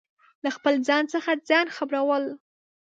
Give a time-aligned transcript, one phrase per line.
[0.43, 2.25] له خپل ځان څخه ځان خبرو ل